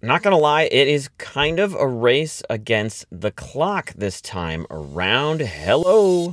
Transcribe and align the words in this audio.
not 0.00 0.22
gonna 0.22 0.38
lie, 0.38 0.62
it 0.70 0.86
is 0.86 1.08
kind 1.18 1.58
of 1.58 1.74
a 1.74 1.86
race 1.86 2.40
against 2.48 3.04
the 3.10 3.32
clock 3.32 3.92
this 3.94 4.20
time 4.20 4.64
around. 4.70 5.40
Hello. 5.40 6.30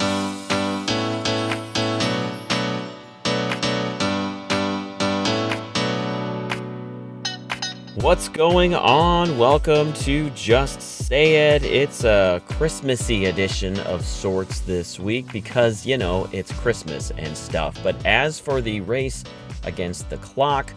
What's 7.95 8.29
going 8.29 8.75
on? 8.75 9.35
Welcome 9.39 9.93
to 9.93 10.29
Just 10.31 10.79
Say 10.79 11.55
It. 11.55 11.63
It's 11.63 12.03
a 12.03 12.43
Christmassy 12.45 13.25
edition 13.25 13.79
of 13.79 14.05
sorts 14.05 14.59
this 14.59 14.99
week 14.99 15.31
because, 15.33 15.87
you 15.87 15.97
know, 15.97 16.29
it's 16.31 16.51
Christmas 16.59 17.09
and 17.17 17.35
stuff. 17.35 17.79
But 17.81 17.95
as 18.05 18.39
for 18.39 18.61
the 18.61 18.81
race 18.81 19.23
against 19.63 20.07
the 20.11 20.17
clock, 20.17 20.71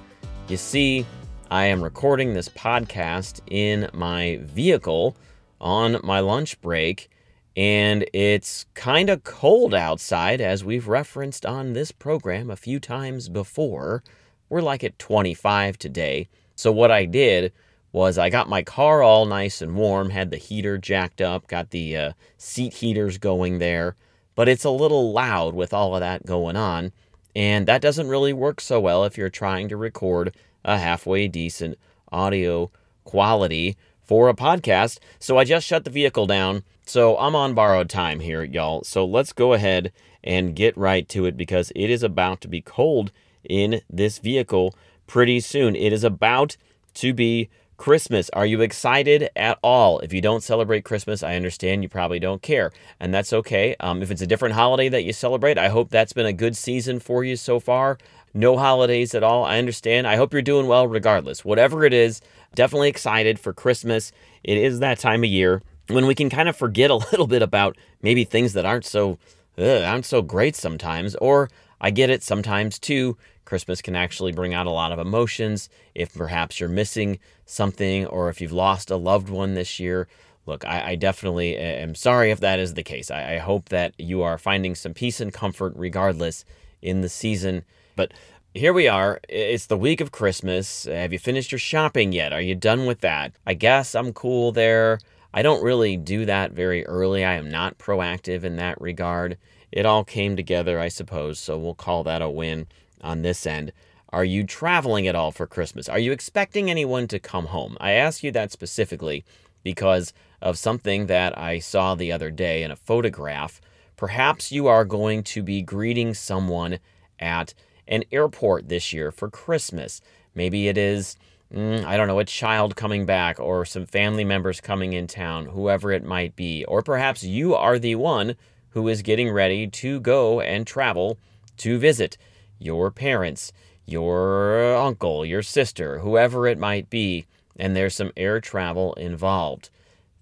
you 0.48 0.56
see, 0.56 1.04
I 1.50 1.64
am 1.64 1.82
recording 1.82 2.34
this 2.34 2.50
podcast 2.50 3.40
in 3.46 3.88
my 3.94 4.38
vehicle 4.42 5.16
on 5.58 5.98
my 6.04 6.20
lunch 6.20 6.60
break, 6.60 7.08
and 7.56 8.04
it's 8.12 8.66
kind 8.74 9.08
of 9.08 9.24
cold 9.24 9.72
outside, 9.72 10.42
as 10.42 10.62
we've 10.62 10.88
referenced 10.88 11.46
on 11.46 11.72
this 11.72 11.90
program 11.90 12.50
a 12.50 12.56
few 12.56 12.78
times 12.78 13.30
before. 13.30 14.04
We're 14.50 14.60
like 14.60 14.84
at 14.84 14.98
25 14.98 15.78
today. 15.78 16.28
So, 16.54 16.70
what 16.70 16.90
I 16.90 17.06
did 17.06 17.54
was 17.92 18.18
I 18.18 18.28
got 18.28 18.50
my 18.50 18.62
car 18.62 19.02
all 19.02 19.24
nice 19.24 19.62
and 19.62 19.74
warm, 19.74 20.10
had 20.10 20.30
the 20.30 20.36
heater 20.36 20.76
jacked 20.76 21.22
up, 21.22 21.46
got 21.46 21.70
the 21.70 21.96
uh, 21.96 22.12
seat 22.36 22.74
heaters 22.74 23.16
going 23.16 23.58
there, 23.58 23.96
but 24.34 24.50
it's 24.50 24.64
a 24.64 24.70
little 24.70 25.12
loud 25.12 25.54
with 25.54 25.72
all 25.72 25.94
of 25.94 26.00
that 26.00 26.26
going 26.26 26.56
on. 26.56 26.92
And 27.34 27.66
that 27.68 27.80
doesn't 27.80 28.08
really 28.08 28.34
work 28.34 28.60
so 28.60 28.80
well 28.80 29.04
if 29.04 29.16
you're 29.16 29.30
trying 29.30 29.68
to 29.70 29.76
record 29.78 30.34
a 30.68 30.78
halfway 30.78 31.26
decent 31.26 31.78
audio 32.12 32.70
quality 33.04 33.76
for 34.02 34.28
a 34.28 34.34
podcast. 34.34 34.98
So 35.18 35.38
I 35.38 35.44
just 35.44 35.66
shut 35.66 35.84
the 35.84 35.90
vehicle 35.90 36.26
down. 36.26 36.62
So 36.84 37.18
I'm 37.18 37.34
on 37.34 37.54
borrowed 37.54 37.90
time 37.90 38.20
here, 38.20 38.44
y'all. 38.44 38.84
So 38.84 39.04
let's 39.04 39.32
go 39.32 39.54
ahead 39.54 39.92
and 40.22 40.54
get 40.54 40.76
right 40.76 41.08
to 41.08 41.24
it 41.24 41.36
because 41.36 41.72
it 41.74 41.90
is 41.90 42.02
about 42.02 42.40
to 42.42 42.48
be 42.48 42.60
cold 42.60 43.10
in 43.48 43.80
this 43.88 44.18
vehicle 44.18 44.74
pretty 45.06 45.40
soon. 45.40 45.74
It 45.74 45.92
is 45.92 46.04
about 46.04 46.56
to 46.94 47.14
be 47.14 47.48
Christmas. 47.78 48.28
Are 48.30 48.44
you 48.44 48.60
excited 48.60 49.30
at 49.36 49.58
all? 49.62 50.00
If 50.00 50.12
you 50.12 50.20
don't 50.20 50.42
celebrate 50.42 50.84
Christmas, 50.84 51.22
I 51.22 51.36
understand 51.36 51.82
you 51.82 51.88
probably 51.88 52.18
don't 52.18 52.42
care, 52.42 52.72
and 52.98 53.14
that's 53.14 53.32
okay. 53.32 53.76
Um, 53.78 54.02
if 54.02 54.10
it's 54.10 54.20
a 54.20 54.26
different 54.26 54.56
holiday 54.56 54.88
that 54.88 55.04
you 55.04 55.12
celebrate, 55.12 55.56
I 55.58 55.68
hope 55.68 55.88
that's 55.88 56.12
been 56.12 56.26
a 56.26 56.32
good 56.32 56.56
season 56.56 56.98
for 56.98 57.22
you 57.22 57.36
so 57.36 57.60
far. 57.60 57.96
No 58.34 58.56
holidays 58.56 59.14
at 59.14 59.22
all, 59.22 59.44
I 59.44 59.58
understand. 59.58 60.06
I 60.06 60.16
hope 60.16 60.32
you're 60.32 60.42
doing 60.42 60.66
well 60.66 60.86
regardless. 60.86 61.44
Whatever 61.44 61.84
it 61.84 61.92
is, 61.92 62.20
definitely 62.54 62.88
excited 62.88 63.38
for 63.38 63.52
Christmas. 63.52 64.12
It 64.44 64.58
is 64.58 64.80
that 64.80 64.98
time 64.98 65.24
of 65.24 65.30
year 65.30 65.62
when 65.88 66.06
we 66.06 66.14
can 66.14 66.30
kind 66.30 66.48
of 66.48 66.56
forget 66.56 66.90
a 66.90 66.94
little 67.12 67.26
bit 67.26 67.42
about 67.42 67.76
maybe 68.02 68.24
things 68.24 68.52
that 68.52 68.66
aren't 68.66 68.84
so 68.84 69.18
ugh, 69.56 69.82
aren't 69.82 70.06
so 70.06 70.22
great 70.22 70.56
sometimes, 70.56 71.14
or 71.16 71.50
I 71.80 71.90
get 71.90 72.10
it 72.10 72.22
sometimes 72.22 72.78
too. 72.78 73.16
Christmas 73.44 73.80
can 73.80 73.96
actually 73.96 74.32
bring 74.32 74.52
out 74.52 74.66
a 74.66 74.70
lot 74.70 74.92
of 74.92 74.98
emotions. 74.98 75.70
If 75.94 76.14
perhaps 76.14 76.60
you're 76.60 76.68
missing 76.68 77.18
something 77.46 78.06
or 78.06 78.28
if 78.28 78.40
you've 78.40 78.52
lost 78.52 78.90
a 78.90 78.96
loved 78.96 79.30
one 79.30 79.54
this 79.54 79.80
year, 79.80 80.06
look, 80.44 80.66
I, 80.66 80.90
I 80.90 80.94
definitely 80.96 81.56
am 81.56 81.94
sorry 81.94 82.30
if 82.30 82.40
that 82.40 82.58
is 82.58 82.74
the 82.74 82.82
case. 82.82 83.10
I, 83.10 83.36
I 83.36 83.38
hope 83.38 83.70
that 83.70 83.94
you 83.98 84.22
are 84.22 84.36
finding 84.36 84.74
some 84.74 84.92
peace 84.92 85.20
and 85.20 85.32
comfort 85.32 85.72
regardless 85.76 86.44
in 86.82 87.00
the 87.00 87.08
season. 87.08 87.64
But 87.98 88.14
here 88.54 88.72
we 88.72 88.86
are. 88.86 89.18
It's 89.28 89.66
the 89.66 89.76
week 89.76 90.00
of 90.00 90.12
Christmas. 90.12 90.84
Have 90.84 91.12
you 91.12 91.18
finished 91.18 91.50
your 91.50 91.58
shopping 91.58 92.12
yet? 92.12 92.32
Are 92.32 92.40
you 92.40 92.54
done 92.54 92.86
with 92.86 93.00
that? 93.00 93.32
I 93.44 93.54
guess 93.54 93.96
I'm 93.96 94.12
cool 94.12 94.52
there. 94.52 95.00
I 95.34 95.42
don't 95.42 95.64
really 95.64 95.96
do 95.96 96.24
that 96.24 96.52
very 96.52 96.86
early. 96.86 97.24
I 97.24 97.34
am 97.34 97.50
not 97.50 97.76
proactive 97.76 98.44
in 98.44 98.54
that 98.54 98.80
regard. 98.80 99.36
It 99.72 99.84
all 99.84 100.04
came 100.04 100.36
together, 100.36 100.78
I 100.78 100.86
suppose, 100.86 101.40
so 101.40 101.58
we'll 101.58 101.74
call 101.74 102.04
that 102.04 102.22
a 102.22 102.30
win 102.30 102.68
on 103.00 103.22
this 103.22 103.44
end. 103.46 103.72
Are 104.10 104.24
you 104.24 104.44
traveling 104.44 105.08
at 105.08 105.16
all 105.16 105.32
for 105.32 105.48
Christmas? 105.48 105.88
Are 105.88 105.98
you 105.98 106.12
expecting 106.12 106.70
anyone 106.70 107.08
to 107.08 107.18
come 107.18 107.46
home? 107.46 107.76
I 107.80 107.94
ask 107.94 108.22
you 108.22 108.30
that 108.30 108.52
specifically 108.52 109.24
because 109.64 110.12
of 110.40 110.56
something 110.56 111.06
that 111.06 111.36
I 111.36 111.58
saw 111.58 111.96
the 111.96 112.12
other 112.12 112.30
day 112.30 112.62
in 112.62 112.70
a 112.70 112.76
photograph. 112.76 113.60
Perhaps 113.96 114.52
you 114.52 114.68
are 114.68 114.84
going 114.84 115.24
to 115.24 115.42
be 115.42 115.62
greeting 115.62 116.14
someone 116.14 116.78
at 117.18 117.54
an 117.88 118.04
airport 118.12 118.68
this 118.68 118.92
year 118.92 119.10
for 119.10 119.28
Christmas. 119.28 120.00
Maybe 120.34 120.68
it 120.68 120.78
is, 120.78 121.16
mm, 121.52 121.84
I 121.84 121.96
don't 121.96 122.06
know, 122.06 122.20
a 122.20 122.24
child 122.24 122.76
coming 122.76 123.06
back 123.06 123.40
or 123.40 123.64
some 123.64 123.86
family 123.86 124.24
members 124.24 124.60
coming 124.60 124.92
in 124.92 125.06
town, 125.06 125.46
whoever 125.46 125.90
it 125.90 126.04
might 126.04 126.36
be. 126.36 126.64
Or 126.66 126.82
perhaps 126.82 127.24
you 127.24 127.54
are 127.54 127.78
the 127.78 127.96
one 127.96 128.36
who 128.70 128.86
is 128.86 129.02
getting 129.02 129.30
ready 129.30 129.66
to 129.66 129.98
go 130.00 130.40
and 130.40 130.66
travel 130.66 131.18
to 131.56 131.78
visit 131.78 132.16
your 132.58 132.90
parents, 132.90 133.52
your 133.86 134.76
uncle, 134.76 135.24
your 135.24 135.42
sister, 135.42 136.00
whoever 136.00 136.46
it 136.46 136.58
might 136.58 136.90
be, 136.90 137.26
and 137.58 137.74
there's 137.74 137.94
some 137.94 138.12
air 138.16 138.40
travel 138.40 138.92
involved. 138.94 139.70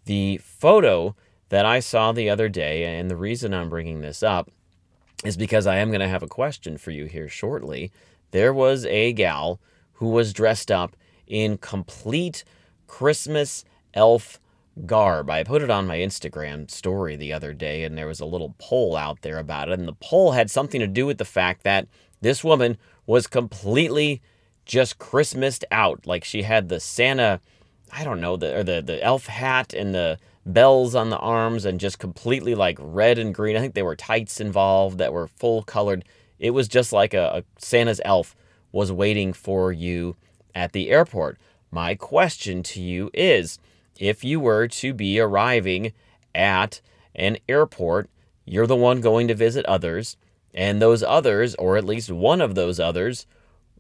The 0.05 0.38
photo 0.38 1.15
that 1.49 1.66
I 1.66 1.81
saw 1.81 2.12
the 2.12 2.31
other 2.31 2.49
day, 2.49 2.84
and 2.84 3.10
the 3.10 3.16
reason 3.16 3.53
I'm 3.53 3.69
bringing 3.69 4.00
this 4.00 4.22
up 4.22 4.50
is 5.25 5.37
because 5.37 5.66
I 5.66 5.77
am 5.77 5.88
going 5.88 6.00
to 6.00 6.09
have 6.09 6.22
a 6.22 6.28
question 6.28 6.77
for 6.78 6.91
you 6.91 7.06
here 7.06 7.28
shortly. 7.28 7.91
There 8.31 8.53
was 8.53 8.84
a 8.87 9.12
gal 9.12 9.60
who 9.94 10.09
was 10.09 10.32
dressed 10.32 10.71
up 10.71 10.97
in 11.27 11.59
complete 11.59 12.44
Christmas 12.87 13.65
elf 13.94 14.38
garb. 14.84 15.31
I 15.31 15.43
put 15.43 15.62
it 15.62 15.71
on 15.71 15.87
my 15.87 15.97
Instagram 15.97 16.71
story 16.71 17.16
the 17.16 17.32
other 17.32 17.55
day, 17.55 17.84
and 17.84 17.97
there 17.97 18.06
was 18.06 18.21
a 18.21 18.26
little 18.26 18.55
poll 18.59 18.94
out 18.97 19.22
there 19.22 19.38
about 19.38 19.69
it. 19.69 19.78
And 19.78 19.88
the 19.88 19.94
poll 19.94 20.32
had 20.32 20.50
something 20.50 20.81
to 20.81 20.87
do 20.87 21.06
with 21.06 21.19
the 21.19 21.25
fact 21.25 21.62
that 21.65 21.88
this 22.21 22.44
woman 22.44 22.76
was 23.06 23.26
completely 23.26 24.21
just 24.66 24.99
Christmased 24.99 25.65
out. 25.71 26.06
Like 26.06 26.25
she 26.25 26.43
had 26.43 26.69
the 26.69 26.81
Santa, 26.81 27.41
I 27.93 28.05
don't 28.05 28.21
know, 28.21 28.37
the 28.37 28.59
or 28.59 28.62
the 28.62 28.82
the 28.82 29.03
elf 29.03 29.26
hat 29.26 29.72
and 29.72 29.94
the 29.94 30.19
bells 30.47 30.95
on 30.95 31.11
the 31.11 31.19
arms 31.19 31.65
and 31.65 31.81
just 31.81 31.99
completely 31.99 32.55
like 32.55 32.79
red 32.81 33.19
and 33.19 33.34
green. 33.34 33.57
I 33.57 33.61
think 33.61 33.75
there 33.75 33.84
were 33.84 33.97
tights 33.97 34.41
involved 34.41 34.99
that 34.99 35.12
were 35.12 35.27
full 35.27 35.65
colored. 35.65 36.05
It 36.39 36.51
was 36.51 36.69
just 36.69 36.93
like 36.93 37.12
a, 37.12 37.39
a 37.39 37.45
Santa's 37.59 38.01
elf 38.05 38.37
was 38.73 38.93
waiting 38.93 39.33
for 39.33 39.73
you 39.73 40.17
at 40.55 40.73
the 40.73 40.91
airport. 40.91 41.39
My 41.71 41.95
question 41.97 42.62
to 42.62 42.81
you 42.81 43.11
is 43.12 43.59
if 43.99 44.23
you 44.23 44.39
were 44.39 44.69
to 44.69 44.95
be 44.95 45.19
arriving 45.19 45.93
at 46.35 46.81
an 47.15 47.39
airport, 47.49 48.09
you're 48.45 48.67
the 48.67 48.77
one 48.77 49.01
going 49.01 49.27
to 49.29 49.35
visit 49.35 49.67
others 49.67 50.17
and 50.55 50.81
those 50.81 51.03
others, 51.03 51.55
or 51.56 51.77
at 51.77 51.85
least 51.85 52.11
one 52.11 52.41
of 52.41 52.55
those 52.55 52.81
others, 52.81 53.27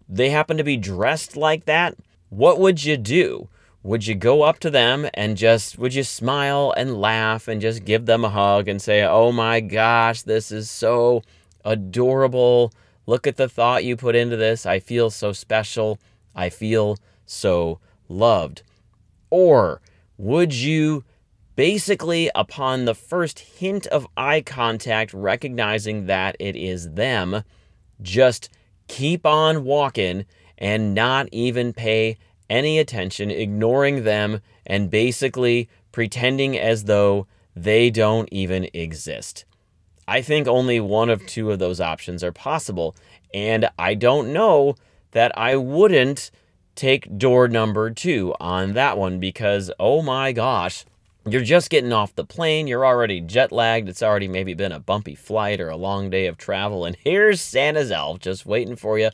they 0.08 0.30
happen 0.30 0.56
to 0.56 0.64
be 0.64 0.76
dressed 0.76 1.36
like 1.36 1.64
that, 1.64 1.96
what 2.28 2.58
would 2.58 2.84
you 2.84 2.96
do? 2.96 3.48
Would 3.86 4.04
you 4.08 4.16
go 4.16 4.42
up 4.42 4.58
to 4.58 4.70
them 4.70 5.08
and 5.14 5.36
just, 5.36 5.78
would 5.78 5.94
you 5.94 6.02
smile 6.02 6.74
and 6.76 7.00
laugh 7.00 7.46
and 7.46 7.60
just 7.60 7.84
give 7.84 8.04
them 8.04 8.24
a 8.24 8.28
hug 8.28 8.66
and 8.66 8.82
say, 8.82 9.04
oh 9.04 9.30
my 9.30 9.60
gosh, 9.60 10.22
this 10.22 10.50
is 10.50 10.68
so 10.68 11.22
adorable. 11.64 12.72
Look 13.06 13.28
at 13.28 13.36
the 13.36 13.48
thought 13.48 13.84
you 13.84 13.96
put 13.96 14.16
into 14.16 14.36
this. 14.36 14.66
I 14.66 14.80
feel 14.80 15.08
so 15.10 15.32
special. 15.32 16.00
I 16.34 16.50
feel 16.50 16.96
so 17.26 17.78
loved. 18.08 18.64
Or 19.30 19.80
would 20.18 20.52
you 20.52 21.04
basically, 21.54 22.28
upon 22.34 22.86
the 22.86 22.94
first 22.94 23.38
hint 23.38 23.86
of 23.86 24.08
eye 24.16 24.40
contact, 24.40 25.14
recognizing 25.14 26.06
that 26.06 26.34
it 26.40 26.56
is 26.56 26.94
them, 26.94 27.44
just 28.02 28.48
keep 28.88 29.24
on 29.24 29.62
walking 29.62 30.26
and 30.58 30.92
not 30.92 31.28
even 31.30 31.72
pay 31.72 32.16
any 32.48 32.78
attention, 32.78 33.30
ignoring 33.30 34.04
them 34.04 34.40
and 34.66 34.90
basically 34.90 35.68
pretending 35.92 36.58
as 36.58 36.84
though 36.84 37.26
they 37.54 37.90
don't 37.90 38.28
even 38.30 38.68
exist. 38.74 39.44
I 40.08 40.22
think 40.22 40.46
only 40.46 40.78
one 40.78 41.10
of 41.10 41.26
two 41.26 41.50
of 41.50 41.58
those 41.58 41.80
options 41.80 42.22
are 42.22 42.32
possible, 42.32 42.94
and 43.34 43.68
I 43.78 43.94
don't 43.94 44.32
know 44.32 44.76
that 45.12 45.36
I 45.36 45.56
wouldn't 45.56 46.30
take 46.76 47.18
door 47.18 47.48
number 47.48 47.90
two 47.90 48.34
on 48.38 48.74
that 48.74 48.98
one 48.98 49.18
because, 49.18 49.70
oh 49.80 50.02
my 50.02 50.32
gosh, 50.32 50.84
you're 51.28 51.42
just 51.42 51.70
getting 51.70 51.92
off 51.92 52.14
the 52.14 52.24
plane, 52.24 52.68
you're 52.68 52.86
already 52.86 53.20
jet 53.20 53.50
lagged, 53.50 53.88
it's 53.88 54.02
already 54.02 54.28
maybe 54.28 54.54
been 54.54 54.70
a 54.70 54.78
bumpy 54.78 55.16
flight 55.16 55.60
or 55.60 55.70
a 55.70 55.76
long 55.76 56.08
day 56.10 56.26
of 56.26 56.36
travel, 56.36 56.84
and 56.84 56.96
here's 57.02 57.40
Santa's 57.40 57.90
elf 57.90 58.20
just 58.20 58.46
waiting 58.46 58.76
for 58.76 58.98
you. 58.98 59.10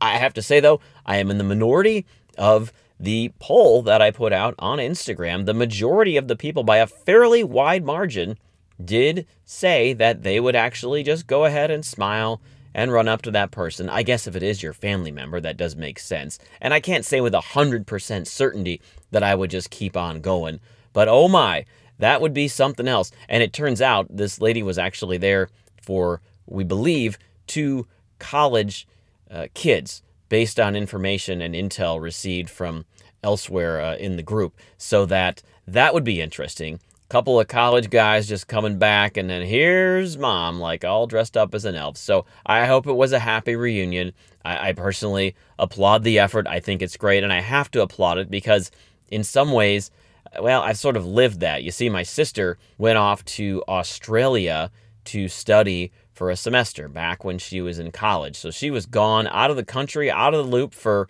I 0.00 0.18
have 0.18 0.34
to 0.34 0.42
say, 0.42 0.60
though, 0.60 0.80
I 1.04 1.16
am 1.16 1.30
in 1.30 1.38
the 1.38 1.44
minority 1.44 2.06
of 2.40 2.72
the 2.98 3.32
poll 3.38 3.82
that 3.82 4.02
I 4.02 4.10
put 4.10 4.32
out 4.32 4.54
on 4.58 4.78
Instagram. 4.78 5.46
The 5.46 5.54
majority 5.54 6.16
of 6.16 6.26
the 6.26 6.34
people, 6.34 6.64
by 6.64 6.78
a 6.78 6.86
fairly 6.86 7.44
wide 7.44 7.84
margin, 7.84 8.38
did 8.82 9.26
say 9.44 9.92
that 9.92 10.22
they 10.22 10.40
would 10.40 10.56
actually 10.56 11.02
just 11.02 11.26
go 11.26 11.44
ahead 11.44 11.70
and 11.70 11.84
smile 11.84 12.40
and 12.74 12.92
run 12.92 13.08
up 13.08 13.20
to 13.22 13.30
that 13.32 13.50
person. 13.50 13.88
I 13.90 14.02
guess 14.02 14.26
if 14.26 14.34
it 14.34 14.42
is 14.42 14.62
your 14.62 14.72
family 14.72 15.10
member, 15.10 15.38
that 15.40 15.58
does 15.58 15.76
make 15.76 15.98
sense. 15.98 16.38
And 16.60 16.72
I 16.72 16.80
can't 16.80 17.04
say 17.04 17.20
with 17.20 17.34
100% 17.34 18.26
certainty 18.26 18.80
that 19.10 19.22
I 19.22 19.34
would 19.34 19.50
just 19.50 19.70
keep 19.70 19.96
on 19.96 20.20
going. 20.20 20.60
But 20.92 21.08
oh 21.08 21.28
my, 21.28 21.66
that 21.98 22.22
would 22.22 22.32
be 22.32 22.48
something 22.48 22.88
else. 22.88 23.12
And 23.28 23.42
it 23.42 23.52
turns 23.52 23.82
out 23.82 24.06
this 24.08 24.40
lady 24.40 24.62
was 24.62 24.78
actually 24.78 25.18
there 25.18 25.50
for, 25.82 26.22
we 26.46 26.64
believe, 26.64 27.18
two 27.46 27.86
college 28.18 28.86
uh, 29.30 29.48
kids 29.52 30.02
based 30.30 30.58
on 30.58 30.74
information 30.74 31.42
and 31.42 31.54
intel 31.54 32.00
received 32.00 32.48
from 32.48 32.86
elsewhere 33.22 33.82
uh, 33.82 33.96
in 33.96 34.16
the 34.16 34.22
group. 34.22 34.58
So 34.78 35.04
that 35.04 35.42
that 35.66 35.92
would 35.92 36.04
be 36.04 36.22
interesting. 36.22 36.80
Couple 37.10 37.40
of 37.40 37.48
college 37.48 37.90
guys 37.90 38.28
just 38.28 38.46
coming 38.46 38.78
back, 38.78 39.16
and 39.16 39.28
then 39.28 39.42
here's 39.42 40.16
mom, 40.16 40.60
like 40.60 40.84
all 40.84 41.08
dressed 41.08 41.36
up 41.36 41.54
as 41.54 41.64
an 41.64 41.74
elf. 41.74 41.96
So 41.96 42.24
I 42.46 42.66
hope 42.66 42.86
it 42.86 42.92
was 42.92 43.12
a 43.12 43.18
happy 43.18 43.56
reunion. 43.56 44.12
I, 44.44 44.68
I 44.68 44.72
personally 44.72 45.34
applaud 45.58 46.04
the 46.04 46.20
effort. 46.20 46.46
I 46.46 46.60
think 46.60 46.80
it's 46.80 46.96
great, 46.96 47.24
and 47.24 47.32
I 47.32 47.40
have 47.40 47.70
to 47.72 47.82
applaud 47.82 48.18
it 48.18 48.30
because, 48.30 48.70
in 49.10 49.24
some 49.24 49.50
ways, 49.50 49.90
well, 50.40 50.62
I've 50.62 50.78
sort 50.78 50.96
of 50.96 51.04
lived 51.04 51.40
that. 51.40 51.64
You 51.64 51.72
see, 51.72 51.88
my 51.88 52.04
sister 52.04 52.58
went 52.78 52.96
off 52.96 53.24
to 53.24 53.64
Australia 53.66 54.70
to 55.06 55.26
study 55.26 55.90
for 56.20 56.28
a 56.28 56.36
semester 56.36 56.86
back 56.86 57.24
when 57.24 57.38
she 57.38 57.62
was 57.62 57.78
in 57.78 57.90
college. 57.90 58.36
So 58.36 58.50
she 58.50 58.70
was 58.70 58.84
gone 58.84 59.26
out 59.28 59.50
of 59.50 59.56
the 59.56 59.64
country, 59.64 60.10
out 60.10 60.34
of 60.34 60.44
the 60.44 60.50
loop 60.54 60.74
for 60.74 61.08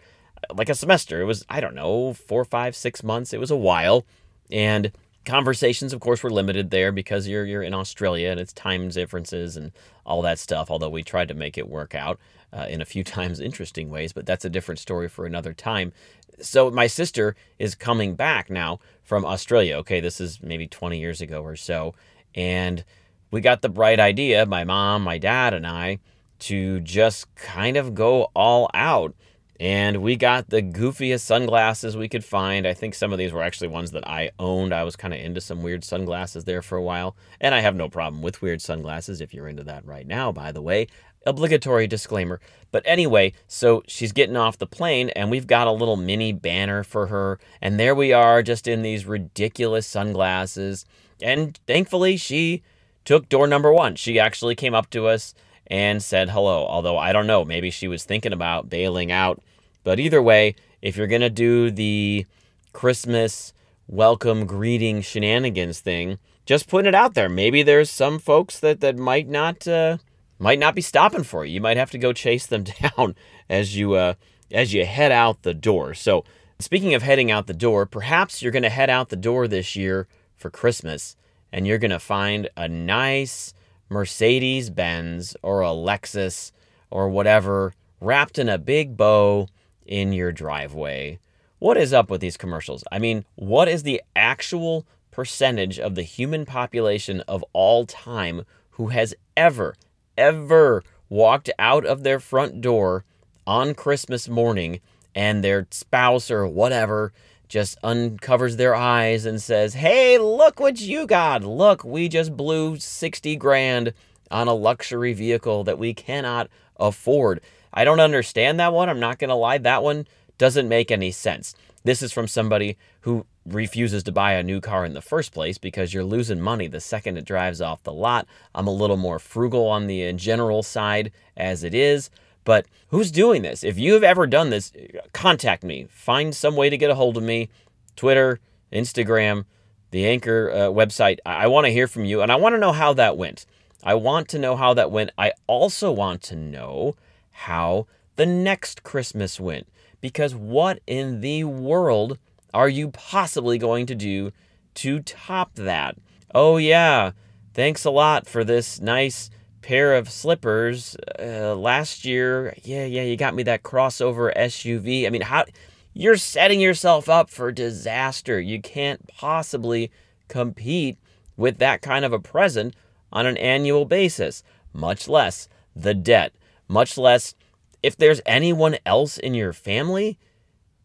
like 0.55 0.69
a 0.69 0.75
semester. 0.77 1.21
It 1.21 1.25
was, 1.25 1.45
I 1.49 1.59
don't 1.59 1.75
know, 1.75 2.13
four, 2.13 2.45
five, 2.45 2.77
six 2.77 3.03
months. 3.03 3.33
It 3.33 3.41
was 3.41 3.51
a 3.51 3.57
while. 3.57 4.07
And 4.53 4.93
conversations, 5.25 5.93
of 5.93 5.99
course, 5.99 6.23
were 6.23 6.31
limited 6.31 6.71
there 6.71 6.93
because 6.93 7.27
you're 7.27 7.45
you're 7.45 7.65
in 7.65 7.75
Australia 7.75 8.31
and 8.31 8.39
it's 8.39 8.53
time 8.53 8.89
differences 8.89 9.57
and 9.57 9.73
all 10.07 10.23
that 10.23 10.39
stuff. 10.39 10.71
Although 10.71 10.91
we 10.91 11.03
tried 11.03 11.27
to 11.27 11.35
make 11.35 11.59
it 11.59 11.69
work 11.69 11.97
out 11.97 12.21
uh, 12.53 12.67
in 12.69 12.81
a 12.81 12.85
few 12.85 13.03
times 13.19 13.41
interesting 13.41 13.91
ways, 13.91 14.13
but 14.13 14.27
that's 14.27 14.45
a 14.45 14.49
different 14.49 14.79
story 14.79 15.09
for 15.09 15.27
another 15.27 15.53
time. 15.53 15.93
So 16.41 16.71
my 16.71 16.87
sister 16.87 17.35
is 17.59 17.75
coming 17.75 18.15
back 18.15 18.49
now 18.49 18.79
from 19.03 19.25
Australia. 19.25 19.75
Okay, 19.79 19.99
this 19.99 20.21
is 20.21 20.41
maybe 20.41 20.69
20 20.69 21.01
years 21.01 21.21
ago 21.21 21.43
or 21.43 21.57
so, 21.57 21.97
and 22.33 22.85
we 23.31 23.41
got 23.41 23.63
the 23.63 23.69
bright 23.69 24.01
idea, 24.01 24.47
my 24.47 24.65
mom, 24.65 25.03
my 25.03 25.19
dad, 25.19 25.55
and 25.55 25.67
I, 25.67 25.99
to 26.41 26.81
just 26.81 27.35
kind 27.35 27.77
of 27.77 27.95
go 27.95 28.31
all 28.35 28.71
out 28.75 29.15
and 29.61 29.99
we 29.99 30.17
got 30.17 30.49
the 30.49 30.63
goofiest 30.63 31.21
sunglasses 31.21 31.95
we 31.95 32.09
could 32.09 32.25
find. 32.25 32.67
I 32.67 32.73
think 32.73 32.95
some 32.95 33.13
of 33.13 33.19
these 33.19 33.31
were 33.31 33.43
actually 33.43 33.69
ones 33.69 33.91
that 33.91 34.09
I 34.09 34.31
owned. 34.39 34.73
I 34.73 34.85
was 34.85 34.97
kind 34.97 35.13
of 35.13 35.21
into 35.21 35.43
some 35.43 35.63
weird 35.63 35.85
sunglasses 35.85 36.45
there 36.45 36.63
for 36.63 36.79
a 36.79 36.83
while. 36.83 37.15
And 37.43 37.55
I 37.55 37.61
have 37.61 37.77
no 37.77 37.91
problem 37.91 38.23
with 38.23 38.41
weird 38.41 38.63
sunglasses 38.63 39.21
if 39.21 39.35
you're 39.35 39.49
into 39.49 39.63
that 39.65 39.85
right 39.85 40.07
now, 40.07 40.33
by 40.33 40.51
the 40.51 40.63
way. 40.63 40.87
Obligatory 41.27 41.87
disclaimer. 41.87 42.41
But 42.71 42.83
anyway, 42.87 43.35
so 43.47 43.83
she's 43.87 44.13
getting 44.13 44.37
off 44.37 44.57
the 44.57 44.67
plane, 44.67 45.11
and 45.11 45.31
we've 45.31 45.47
got 45.47 45.67
a 45.67 45.73
little 45.73 45.97
mini 45.97 46.33
banner 46.33 46.83
for 46.83 47.09
her. 47.09 47.39
And 47.61 47.79
there 47.79 47.95
we 47.95 48.15
are, 48.15 48.43
just 48.43 48.67
in 48.67 48.81
these 48.81 49.05
ridiculous 49.05 49.87
sunglasses. 49.87 50.87
And 51.21 51.61
thankfully, 51.67 52.17
she 52.17 52.63
took 53.05 53.29
door 53.29 53.47
number 53.47 53.73
one. 53.73 53.97
She 53.97 54.19
actually 54.19 54.55
came 54.55 54.75
up 54.75 54.91
to 54.91 55.07
us 55.07 55.35
and 55.67 56.03
said 56.03 56.31
hello. 56.31 56.67
Although 56.67 56.99
I 56.99 57.13
don't 57.13 57.27
know, 57.27 57.45
maybe 57.45 57.71
she 57.71 57.89
was 57.89 58.05
thinking 58.05 58.33
about 58.33 58.69
bailing 58.69 59.13
out 59.13 59.41
but 59.83 59.99
either 59.99 60.23
way, 60.23 60.55
if 60.83 60.97
you're 60.97 61.07
going 61.07 61.21
to 61.21 61.31
do 61.31 61.71
the 61.71 62.27
Christmas 62.73 63.53
welcome 63.87 64.47
greeting 64.47 65.01
shenanigans 65.01 65.81
thing, 65.81 66.19
just 66.47 66.69
putting 66.69 66.89
it 66.89 66.95
out 66.95 67.15
there. 67.15 67.29
Maybe 67.29 67.63
there's 67.63 67.91
some 67.91 68.19
folks 68.19 68.59
that, 68.61 68.81
that 68.81 68.97
might 68.97 69.29
not 69.29 69.67
uh, 69.67 69.99
might 70.39 70.59
not 70.59 70.75
be 70.75 70.83
stopping 70.83 71.23
for 71.23 71.45
you. 71.45 71.55
You 71.55 71.61
might 71.61 71.77
have 71.77 71.91
to 71.91 71.99
go 71.99 72.13
chase 72.13 72.47
them 72.47 72.65
down 72.97 73.15
as 73.49 73.77
you 73.77 73.95
uh, 73.95 74.15
as 74.53 74.73
you 74.73 74.85
head 74.85 75.13
out 75.13 75.43
the 75.43 75.55
door. 75.55 75.95
So 75.95 76.25
speaking 76.59 76.95
of 76.95 77.03
heading 77.03 77.31
out 77.31 77.47
the 77.47 77.55
door, 77.55 77.87
perhaps 77.87 78.43
you're 78.43 78.53
going 78.53 78.63
to 78.63 78.71
head 78.71 78.91
out 78.91 79.09
the 79.09 79.17
door 79.17 79.49
this 79.49 79.77
year 79.77 80.09
for 80.37 80.51
Christmas 80.51 81.17
and 81.53 81.67
you're 81.67 81.79
going 81.79 81.91
to 81.91 81.99
find 81.99 82.49
a 82.57 82.69
nice 82.69 83.55
Mercedes 83.89 84.71
Benz 84.71 85.37
or 85.43 85.63
a 85.63 85.69
Lexus 85.69 86.53
or 86.91 87.09
whatever 87.09 87.75
wrapped 88.01 88.39
in 88.39 88.49
a 88.49 88.59
big 88.59 88.97
bow 88.97 89.49
in 89.85 90.13
your 90.13 90.33
driveway. 90.33 91.19
What 91.59 91.77
is 91.77 91.93
up 91.93 92.11
with 92.11 92.21
these 92.21 92.37
commercials? 92.37 92.85
I 92.91 92.99
mean, 92.99 93.25
what 93.35 93.69
is 93.69 93.83
the 93.83 94.03
actual 94.17 94.87
percentage 95.11 95.79
of 95.79 95.95
the 95.95 96.03
human 96.03 96.47
population 96.47 97.21
of 97.29 97.45
all 97.53 97.85
time 97.85 98.45
who 98.71 98.89
has 98.89 99.15
ever, 99.37 99.75
ever 100.17 100.83
walked 101.09 101.51
out 101.59 101.85
of 101.85 102.03
their 102.03 102.21
front 102.21 102.61
door 102.61 103.05
on 103.47 103.75
Christmas 103.75 104.29
morning 104.29 104.81
and 105.15 105.43
their 105.43 105.67
spouse 105.71 106.31
or 106.31 106.47
whatever 106.47 107.13
just 107.51 107.77
uncovers 107.83 108.57
their 108.57 108.75
eyes 108.75 109.27
and 109.27 109.43
says, 109.43 109.75
Hey, 109.75 110.17
look 110.17 110.61
what 110.61 110.81
you 110.81 111.07
got. 111.07 111.43
Look, 111.43 111.85
we 111.85 112.09
just 112.09 112.37
blew 112.37 112.79
60 112.79 113.37
grand 113.37 113.93
on 114.31 114.47
a 114.49 114.55
luxury 114.55 115.13
vehicle 115.13 115.65
that 115.65 115.79
we 115.79 115.93
cannot 115.93 116.49
afford. 116.79 117.41
I 117.75 117.85
don't 117.85 118.01
understand 118.01 118.59
that 118.61 118.73
one. 118.73 118.89
I'm 118.89 119.01
not 119.01 119.19
going 119.19 119.29
to 119.29 119.35
lie. 119.35 119.59
That 119.59 119.83
one 119.83 120.07
doesn't 120.39 120.69
make 120.69 120.91
any 120.91 121.11
sense. 121.11 121.55
This 121.83 122.03
is 122.03 122.13
from 122.13 122.29
somebody 122.29 122.79
who 123.01 123.27
refuses 123.45 124.05
to 124.05 124.13
buy 124.13 124.33
a 124.35 124.43
new 124.43 124.61
car 124.61 124.85
in 124.85 124.95
the 124.95 125.03
first 125.03 125.33
place 125.33 125.59
because 125.59 125.93
you're 125.93 126.05
losing 126.05 126.41
money 126.41 126.69
the 126.69 126.81
second 126.81 127.17
it 127.17 127.25
drives 127.25 127.61
off 127.61 127.83
the 127.83 127.93
lot. 127.93 128.27
I'm 128.55 128.69
a 128.69 128.73
little 128.73 128.97
more 128.97 129.19
frugal 129.19 129.67
on 129.67 129.89
the 129.89 130.13
general 130.13 130.63
side 130.63 131.11
as 131.37 131.65
it 131.65 131.75
is. 131.75 132.11
But 132.45 132.67
who's 132.89 133.11
doing 133.11 133.43
this? 133.43 133.63
If 133.63 133.79
you 133.79 133.95
have 133.95 134.03
ever 134.03 134.27
done 134.27 134.51
this, 134.51 134.73
contact 135.13 135.63
me. 135.63 135.87
Find 135.91 136.35
some 136.35 136.57
way 136.57 136.71
to 136.71 136.77
get 136.77 136.91
a 136.91 136.95
hold 136.95 137.17
of 137.17 137.23
me. 137.23 137.49
Twitter, 137.97 138.41
Instagram, 138.73 139.45
the 139.91 140.07
Anchor 140.07 140.51
uh, 140.51 140.57
website. 140.69 141.19
I, 141.27 141.45
I 141.45 141.47
want 141.49 141.67
to 141.67 141.73
hear 141.73 141.87
from 141.87 142.05
you 142.05 142.23
and 142.23 142.33
I 142.33 142.37
want 142.37 142.55
to 142.55 142.61
know 142.61 142.73
how 142.73 142.93
that 142.95 143.17
went. 143.17 143.47
I 143.83 143.95
want 143.95 144.29
to 144.29 144.39
know 144.39 144.57
how 144.57 144.75
that 144.75 144.91
went. 144.91 145.11
I 145.17 145.33
also 145.47 145.91
want 145.91 146.23
to 146.25 146.37
know 146.37 146.95
how 147.31 147.87
the 148.17 148.27
next 148.27 148.83
Christmas 148.83 149.41
went. 149.41 149.67
Because 150.01 150.35
what 150.35 150.81
in 150.87 151.21
the 151.21 151.45
world 151.45 152.19
are 152.55 152.69
you 152.69 152.91
possibly 152.91 153.59
going 153.59 153.87
to 153.87 153.95
do 153.95 154.33
to 154.77 155.01
top 155.01 155.55
that? 155.55 155.97
Oh, 156.35 156.57
yeah, 156.57 157.13
thanks 157.55 157.85
a 157.85 157.91
lot 157.91 158.27
for 158.27 158.45
this 158.45 158.81
nice 158.81 159.31
pair 159.63 159.95
of 159.95 160.11
slippers 160.11 160.97
uh, 161.19 161.55
last 161.55 162.05
year. 162.05 162.55
Yeah, 162.63 162.85
yeah, 162.85 163.03
you 163.03 163.17
got 163.17 163.35
me 163.35 163.43
that 163.45 163.63
crossover 163.63 164.35
SUV. 164.37 165.07
I 165.07 165.11
mean, 165.11 165.23
how 165.23 165.45
you're 165.93 166.17
setting 166.17 166.61
yourself 166.61 167.09
up 167.09 167.31
for 167.31 167.53
disaster. 167.53 168.41
You 168.41 168.61
can't 168.61 169.07
possibly 169.09 169.91
compete 170.29 170.99
with 171.37 171.59
that 171.59 171.83
kind 171.83 172.05
of 172.05 172.13
a 172.13 172.21
present 172.21 172.75
on 173.13 173.27
an 173.27 173.37
annual 173.37 173.85
basis, 173.85 174.43
much 174.73 175.09
less 175.09 175.49
the 175.75 175.95
debt 175.95 176.33
much 176.71 176.97
less 176.97 177.35
if 177.83 177.97
there's 177.97 178.21
anyone 178.25 178.79
else 178.87 179.19
in 179.19 179.35
your 179.35 179.53
family. 179.53 180.17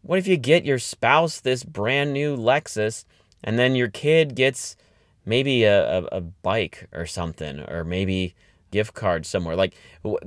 What 0.02 0.18
if 0.18 0.26
you 0.26 0.36
get 0.36 0.66
your 0.66 0.78
spouse 0.78 1.40
this 1.40 1.64
brand 1.64 2.12
new 2.12 2.36
Lexus 2.36 3.04
and 3.42 3.58
then 3.58 3.76
your 3.76 3.88
kid 3.88 4.34
gets 4.34 4.76
maybe 5.24 5.64
a, 5.64 5.98
a, 5.98 6.04
a 6.06 6.20
bike 6.20 6.88
or 6.92 7.06
something, 7.06 7.60
or 7.60 7.84
maybe 7.84 8.34
gift 8.70 8.94
card 8.94 9.26
somewhere? 9.26 9.56
Like, 9.56 9.74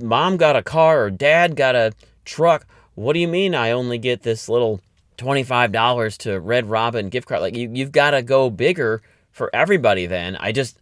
mom 0.00 0.36
got 0.36 0.56
a 0.56 0.62
car 0.62 1.04
or 1.04 1.10
dad 1.10 1.56
got 1.56 1.74
a 1.74 1.92
truck. 2.24 2.66
What 2.94 3.14
do 3.14 3.18
you 3.18 3.28
mean 3.28 3.54
I 3.54 3.70
only 3.70 3.98
get 3.98 4.22
this 4.22 4.48
little 4.48 4.80
$25 5.18 6.16
to 6.18 6.40
Red 6.40 6.68
Robin 6.68 7.08
gift 7.08 7.28
card? 7.28 7.40
Like, 7.40 7.56
you, 7.56 7.70
you've 7.72 7.92
got 7.92 8.12
to 8.12 8.22
go 8.22 8.50
bigger 8.50 9.02
for 9.30 9.50
everybody 9.54 10.06
then. 10.06 10.36
I 10.36 10.52
just, 10.52 10.78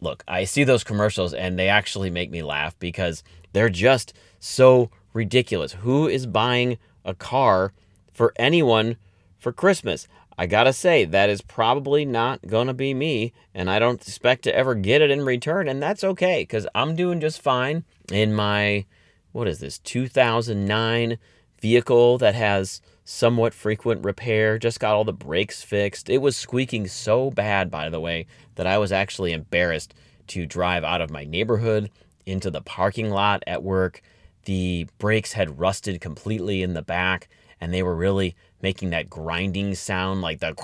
look, 0.00 0.24
I 0.26 0.44
see 0.44 0.64
those 0.64 0.84
commercials 0.84 1.34
and 1.34 1.58
they 1.58 1.68
actually 1.68 2.10
make 2.10 2.30
me 2.30 2.42
laugh 2.42 2.78
because 2.78 3.22
they're 3.52 3.68
just 3.68 4.14
so 4.40 4.90
ridiculous. 5.12 5.72
Who 5.74 6.08
is 6.08 6.26
buying 6.26 6.78
a 7.04 7.14
car 7.14 7.72
for 8.12 8.32
anyone 8.36 8.96
for 9.38 9.52
Christmas? 9.52 10.08
I 10.38 10.46
gotta 10.46 10.72
say, 10.72 11.04
that 11.04 11.30
is 11.30 11.42
probably 11.42 12.04
not 12.04 12.46
gonna 12.46 12.74
be 12.74 12.94
me, 12.94 13.32
and 13.54 13.70
I 13.70 13.78
don't 13.78 14.00
expect 14.00 14.42
to 14.44 14.54
ever 14.54 14.74
get 14.74 15.02
it 15.02 15.10
in 15.10 15.24
return, 15.24 15.68
and 15.68 15.82
that's 15.82 16.04
okay, 16.04 16.42
because 16.42 16.66
I'm 16.74 16.96
doing 16.96 17.20
just 17.20 17.40
fine 17.40 17.84
in 18.10 18.32
my, 18.32 18.86
what 19.32 19.46
is 19.48 19.60
this, 19.60 19.78
2009 19.78 21.18
vehicle 21.60 22.18
that 22.18 22.34
has 22.34 22.80
somewhat 23.04 23.54
frequent 23.54 24.04
repair, 24.04 24.58
just 24.58 24.80
got 24.80 24.94
all 24.94 25.04
the 25.04 25.12
brakes 25.12 25.62
fixed. 25.62 26.08
It 26.08 26.18
was 26.18 26.36
squeaking 26.36 26.86
so 26.88 27.30
bad, 27.30 27.70
by 27.70 27.88
the 27.88 28.00
way, 28.00 28.26
that 28.54 28.66
I 28.66 28.78
was 28.78 28.92
actually 28.92 29.32
embarrassed 29.32 29.94
to 30.28 30.46
drive 30.46 30.84
out 30.84 31.00
of 31.00 31.10
my 31.10 31.24
neighborhood 31.24 31.90
into 32.26 32.50
the 32.50 32.60
parking 32.60 33.10
lot 33.10 33.42
at 33.46 33.62
work. 33.62 34.02
The 34.44 34.88
brakes 34.98 35.32
had 35.32 35.58
rusted 35.58 36.00
completely 36.00 36.62
in 36.62 36.74
the 36.74 36.82
back, 36.82 37.28
and 37.60 37.72
they 37.72 37.82
were 37.82 37.94
really 37.94 38.34
making 38.62 38.90
that 38.90 39.10
grinding 39.10 39.74
sound 39.74 40.22
like 40.22 40.40
the 40.40 40.54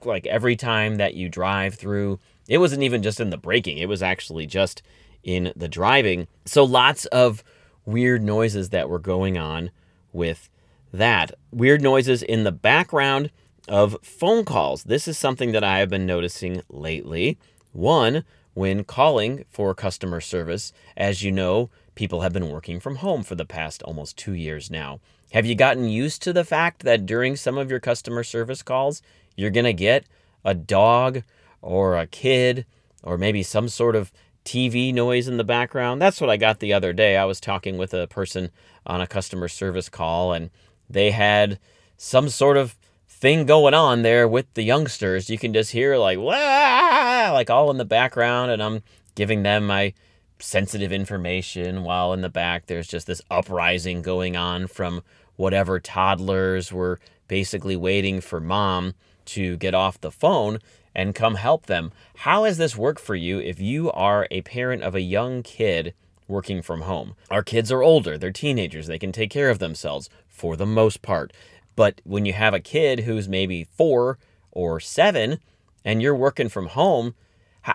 like 0.04 0.26
every 0.26 0.56
time 0.56 0.96
that 0.96 1.14
you 1.14 1.28
drive 1.28 1.74
through. 1.74 2.18
It 2.48 2.58
wasn't 2.58 2.82
even 2.82 3.02
just 3.02 3.20
in 3.20 3.30
the 3.30 3.36
braking, 3.36 3.78
it 3.78 3.88
was 3.88 4.02
actually 4.02 4.46
just 4.46 4.82
in 5.22 5.52
the 5.54 5.68
driving. 5.68 6.26
So 6.46 6.64
lots 6.64 7.04
of 7.06 7.44
weird 7.84 8.22
noises 8.22 8.70
that 8.70 8.88
were 8.88 8.98
going 8.98 9.36
on 9.36 9.70
with 10.12 10.48
that. 10.92 11.32
Weird 11.50 11.82
noises 11.82 12.22
in 12.22 12.44
the 12.44 12.52
background 12.52 13.30
of 13.68 13.96
phone 14.02 14.44
calls. 14.44 14.84
This 14.84 15.06
is 15.06 15.18
something 15.18 15.52
that 15.52 15.64
I 15.64 15.78
have 15.78 15.90
been 15.90 16.06
noticing 16.06 16.62
lately. 16.70 17.38
One, 17.72 18.24
when 18.54 18.84
calling 18.84 19.44
for 19.50 19.74
customer 19.74 20.20
service, 20.20 20.72
as 20.96 21.22
you 21.22 21.30
know, 21.30 21.70
people 21.94 22.22
have 22.22 22.32
been 22.32 22.50
working 22.50 22.80
from 22.80 22.96
home 22.96 23.22
for 23.22 23.34
the 23.34 23.44
past 23.44 23.82
almost 23.82 24.16
two 24.16 24.32
years 24.32 24.70
now. 24.70 25.00
Have 25.32 25.46
you 25.46 25.54
gotten 25.54 25.84
used 25.88 26.22
to 26.22 26.32
the 26.32 26.44
fact 26.44 26.84
that 26.84 27.06
during 27.06 27.36
some 27.36 27.58
of 27.58 27.70
your 27.70 27.80
customer 27.80 28.24
service 28.24 28.62
calls, 28.62 29.02
you're 29.36 29.50
going 29.50 29.64
to 29.64 29.72
get 29.72 30.04
a 30.44 30.54
dog 30.54 31.22
or 31.60 31.98
a 31.98 32.06
kid 32.06 32.64
or 33.02 33.18
maybe 33.18 33.42
some 33.42 33.68
sort 33.68 33.94
of 33.94 34.10
TV 34.44 34.92
noise 34.92 35.28
in 35.28 35.36
the 35.36 35.44
background? 35.44 36.00
That's 36.00 36.20
what 36.20 36.30
I 36.30 36.36
got 36.38 36.60
the 36.60 36.72
other 36.72 36.92
day. 36.92 37.16
I 37.16 37.26
was 37.26 37.40
talking 37.40 37.76
with 37.76 37.92
a 37.92 38.06
person 38.06 38.50
on 38.86 39.00
a 39.00 39.06
customer 39.06 39.48
service 39.48 39.88
call 39.88 40.32
and 40.32 40.50
they 40.88 41.10
had 41.10 41.58
some 41.98 42.30
sort 42.30 42.56
of 42.56 42.74
thing 43.06 43.44
going 43.44 43.74
on 43.74 44.02
there 44.02 44.26
with 44.26 44.52
the 44.54 44.62
youngsters. 44.62 45.28
You 45.28 45.36
can 45.38 45.52
just 45.52 45.72
hear 45.72 45.98
like, 45.98 46.18
Wah! 46.18 47.30
like 47.32 47.50
all 47.50 47.70
in 47.70 47.76
the 47.76 47.84
background, 47.84 48.50
and 48.50 48.62
I'm 48.62 48.82
giving 49.14 49.42
them 49.42 49.66
my 49.66 49.92
sensitive 50.40 50.92
information 50.92 51.82
while 51.82 52.12
in 52.12 52.20
the 52.20 52.28
back 52.28 52.66
there's 52.66 52.86
just 52.86 53.06
this 53.06 53.22
uprising 53.30 54.02
going 54.02 54.36
on 54.36 54.66
from 54.66 55.02
whatever 55.36 55.78
toddlers 55.78 56.72
were 56.72 56.98
basically 57.28 57.76
waiting 57.76 58.20
for 58.20 58.40
mom 58.40 58.94
to 59.24 59.56
get 59.58 59.74
off 59.74 60.00
the 60.00 60.10
phone 60.10 60.58
and 60.94 61.14
come 61.14 61.36
help 61.36 61.66
them. 61.66 61.92
How 62.16 62.44
has 62.44 62.58
this 62.58 62.76
worked 62.76 63.00
for 63.00 63.14
you 63.14 63.38
if 63.38 63.60
you 63.60 63.90
are 63.92 64.26
a 64.30 64.42
parent 64.42 64.82
of 64.82 64.94
a 64.94 65.00
young 65.00 65.42
kid 65.42 65.94
working 66.26 66.62
from 66.62 66.82
home? 66.82 67.14
Our 67.30 67.42
kids 67.42 67.70
are 67.70 67.82
older, 67.82 68.18
they're 68.18 68.32
teenagers, 68.32 68.86
they 68.86 68.98
can 68.98 69.12
take 69.12 69.30
care 69.30 69.50
of 69.50 69.58
themselves 69.60 70.10
for 70.26 70.56
the 70.56 70.66
most 70.66 71.02
part. 71.02 71.32
But 71.76 72.00
when 72.04 72.26
you 72.26 72.32
have 72.32 72.54
a 72.54 72.60
kid 72.60 73.00
who's 73.00 73.28
maybe 73.28 73.64
four 73.64 74.18
or 74.50 74.80
seven 74.80 75.38
and 75.84 76.02
you're 76.02 76.16
working 76.16 76.48
from 76.48 76.66
home, 76.66 77.14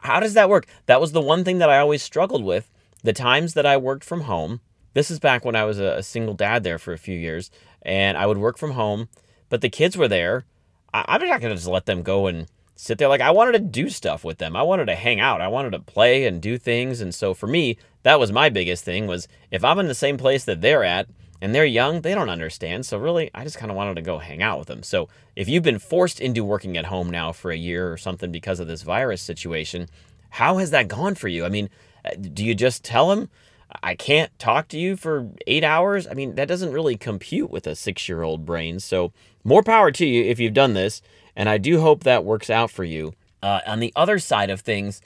how 0.01 0.19
does 0.19 0.33
that 0.33 0.49
work? 0.49 0.65
That 0.85 1.01
was 1.01 1.11
the 1.11 1.21
one 1.21 1.43
thing 1.43 1.59
that 1.59 1.69
I 1.69 1.79
always 1.79 2.01
struggled 2.01 2.43
with. 2.43 2.69
The 3.03 3.13
times 3.13 3.53
that 3.53 3.65
I 3.65 3.77
worked 3.77 4.03
from 4.03 4.21
home, 4.21 4.61
this 4.93 5.11
is 5.11 5.19
back 5.19 5.43
when 5.43 5.55
I 5.55 5.65
was 5.65 5.79
a, 5.79 6.01
single 6.01 6.33
dad 6.33 6.63
there 6.63 6.79
for 6.79 6.93
a 6.93 6.97
few 6.97 7.17
years, 7.17 7.51
and 7.81 8.17
I 8.17 8.25
would 8.25 8.37
work 8.37 8.57
from 8.57 8.71
home, 8.71 9.09
but 9.49 9.61
the 9.61 9.69
kids 9.69 9.97
were 9.97 10.07
there. 10.07 10.45
I, 10.93 11.15
am 11.15 11.27
not 11.27 11.41
going 11.41 11.51
to 11.51 11.57
just 11.57 11.67
let 11.67 11.85
them 11.85 12.03
go 12.03 12.27
and 12.27 12.47
sit 12.75 12.97
there. 12.97 13.07
Like, 13.07 13.21
I 13.21 13.31
wanted 13.31 13.53
to 13.53 13.59
do 13.59 13.89
stuff 13.89 14.23
with 14.23 14.37
them. 14.37 14.55
I 14.55 14.63
wanted 14.63 14.85
to 14.85 14.95
hang 14.95 15.19
out. 15.19 15.41
I 15.41 15.47
wanted 15.47 15.71
to 15.71 15.79
play 15.79 16.25
and 16.25 16.41
do 16.41 16.57
things. 16.57 17.01
And 17.01 17.13
so 17.13 17.33
for 17.33 17.47
me, 17.47 17.77
that 18.03 18.19
was 18.19 18.31
my 18.31 18.49
biggest 18.49 18.85
thing 18.85 19.07
was 19.07 19.27
if 19.51 19.63
I'm 19.63 19.79
in 19.79 19.87
the 19.87 19.95
same 19.95 20.17
place 20.17 20.45
that 20.45 20.61
they're 20.61 20.83
at, 20.83 21.07
and 21.43 21.53
they're 21.53 21.65
young, 21.65 21.99
they 21.99 22.15
don't 22.15 22.29
understand. 22.29 22.85
So 22.85 22.97
really, 22.97 23.29
I 23.35 23.43
just 23.43 23.57
kind 23.57 23.69
of 23.69 23.75
wanted 23.75 23.95
to 23.95 24.01
go 24.01 24.17
hang 24.17 24.41
out 24.41 24.59
with 24.59 24.69
them. 24.69 24.81
So 24.81 25.09
if 25.35 25.49
you've 25.49 25.61
been 25.61 25.77
forced 25.77 26.21
into 26.21 26.41
working 26.41 26.77
at 26.77 26.85
home 26.85 27.09
now 27.09 27.33
for 27.33 27.51
a 27.51 27.57
year 27.57 27.91
or 27.91 27.97
something 27.97 28.31
because 28.31 28.61
of 28.61 28.67
this 28.67 28.81
virus 28.81 29.21
situation, 29.21 29.89
how 30.29 30.59
has 30.59 30.71
that 30.71 30.87
gone 30.87 31.15
for 31.15 31.27
you? 31.27 31.43
I 31.43 31.49
mean, 31.49 31.69
uh, 32.05 32.11
do 32.15 32.45
you 32.45 32.55
just 32.55 32.85
tell 32.85 33.09
them, 33.09 33.29
I 33.83 33.93
can't 33.93 34.31
talk 34.39 34.69
to 34.69 34.79
you 34.79 34.95
for 34.95 35.31
eight 35.45 35.65
hours? 35.65 36.07
I 36.07 36.13
mean, 36.13 36.35
that 36.35 36.47
doesn't 36.47 36.71
really 36.71 36.95
compute 36.95 37.51
with 37.51 37.67
a 37.67 37.75
six 37.75 38.07
year 38.07 38.23
old 38.23 38.45
brain. 38.45 38.79
So 38.79 39.11
more 39.43 39.63
power 39.63 39.91
to 39.91 40.05
you 40.05 40.23
if 40.23 40.39
you've 40.39 40.53
done 40.53 40.75
this. 40.75 41.01
And 41.35 41.49
I 41.49 41.57
do 41.57 41.81
hope 41.81 42.05
that 42.05 42.23
works 42.23 42.49
out 42.49 42.71
for 42.71 42.85
you. 42.85 43.15
Uh, 43.41 43.59
on 43.67 43.81
the 43.81 43.91
other 43.97 44.17
side 44.17 44.49
of 44.49 44.61
things, 44.61 45.01